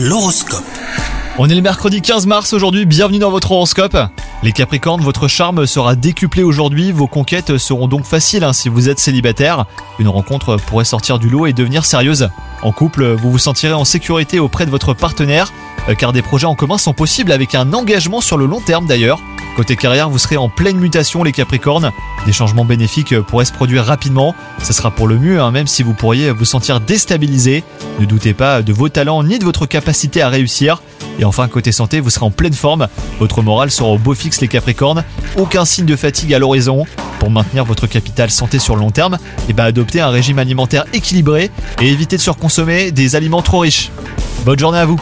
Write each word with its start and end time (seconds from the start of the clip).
L'horoscope. 0.00 0.62
On 1.38 1.48
est 1.48 1.56
le 1.56 1.60
mercredi 1.60 2.00
15 2.00 2.28
mars 2.28 2.52
aujourd'hui, 2.52 2.86
bienvenue 2.86 3.18
dans 3.18 3.32
votre 3.32 3.50
horoscope. 3.50 3.96
Les 4.44 4.52
Capricornes, 4.52 5.00
votre 5.00 5.26
charme 5.26 5.66
sera 5.66 5.96
décuplé 5.96 6.44
aujourd'hui, 6.44 6.92
vos 6.92 7.08
conquêtes 7.08 7.58
seront 7.58 7.88
donc 7.88 8.04
faciles 8.04 8.44
hein, 8.44 8.52
si 8.52 8.68
vous 8.68 8.88
êtes 8.88 9.00
célibataire. 9.00 9.66
Une 9.98 10.06
rencontre 10.06 10.56
pourrait 10.68 10.84
sortir 10.84 11.18
du 11.18 11.28
lot 11.28 11.46
et 11.46 11.52
devenir 11.52 11.84
sérieuse. 11.84 12.28
En 12.62 12.70
couple, 12.70 13.14
vous 13.14 13.32
vous 13.32 13.38
sentirez 13.38 13.72
en 13.72 13.84
sécurité 13.84 14.38
auprès 14.38 14.66
de 14.66 14.70
votre 14.70 14.94
partenaire, 14.94 15.52
euh, 15.88 15.96
car 15.96 16.12
des 16.12 16.22
projets 16.22 16.46
en 16.46 16.54
commun 16.54 16.78
sont 16.78 16.94
possibles 16.94 17.32
avec 17.32 17.56
un 17.56 17.72
engagement 17.72 18.20
sur 18.20 18.36
le 18.36 18.46
long 18.46 18.60
terme 18.60 18.86
d'ailleurs. 18.86 19.18
Côté 19.58 19.74
carrière, 19.74 20.08
vous 20.08 20.18
serez 20.18 20.36
en 20.36 20.48
pleine 20.48 20.76
mutation 20.76 21.24
les 21.24 21.32
Capricornes. 21.32 21.90
Des 22.26 22.32
changements 22.32 22.64
bénéfiques 22.64 23.20
pourraient 23.22 23.44
se 23.44 23.52
produire 23.52 23.84
rapidement. 23.84 24.36
Ce 24.62 24.72
sera 24.72 24.92
pour 24.92 25.08
le 25.08 25.18
mieux, 25.18 25.40
hein, 25.40 25.50
même 25.50 25.66
si 25.66 25.82
vous 25.82 25.94
pourriez 25.94 26.30
vous 26.30 26.44
sentir 26.44 26.78
déstabilisé. 26.78 27.64
Ne 27.98 28.06
doutez 28.06 28.34
pas 28.34 28.62
de 28.62 28.72
vos 28.72 28.88
talents 28.88 29.24
ni 29.24 29.40
de 29.40 29.44
votre 29.44 29.66
capacité 29.66 30.22
à 30.22 30.28
réussir. 30.28 30.80
Et 31.18 31.24
enfin, 31.24 31.48
côté 31.48 31.72
santé, 31.72 31.98
vous 31.98 32.08
serez 32.08 32.24
en 32.24 32.30
pleine 32.30 32.52
forme. 32.52 32.86
Votre 33.18 33.42
morale 33.42 33.72
sera 33.72 33.88
au 33.88 33.98
beau 33.98 34.14
fixe 34.14 34.40
les 34.40 34.46
Capricornes. 34.46 35.02
Aucun 35.36 35.64
signe 35.64 35.86
de 35.86 35.96
fatigue 35.96 36.32
à 36.34 36.38
l'horizon. 36.38 36.84
Pour 37.18 37.32
maintenir 37.32 37.64
votre 37.64 37.88
capital 37.88 38.30
santé 38.30 38.60
sur 38.60 38.76
le 38.76 38.82
long 38.82 38.92
terme, 38.92 39.18
et 39.48 39.54
ben 39.54 39.64
adoptez 39.64 40.00
un 40.00 40.10
régime 40.10 40.38
alimentaire 40.38 40.84
équilibré 40.92 41.50
et 41.80 41.88
évitez 41.88 42.16
de 42.16 42.22
surconsommer 42.22 42.92
des 42.92 43.16
aliments 43.16 43.42
trop 43.42 43.58
riches. 43.58 43.90
Bonne 44.44 44.60
journée 44.60 44.78
à 44.78 44.86
vous 44.86 45.00